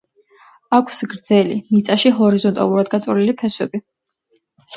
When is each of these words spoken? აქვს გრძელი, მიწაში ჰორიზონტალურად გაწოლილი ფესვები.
აქვს 0.77 1.01
გრძელი, 1.11 1.57
მიწაში 1.75 2.13
ჰორიზონტალურად 2.21 2.91
გაწოლილი 2.95 3.37
ფესვები. 3.45 3.85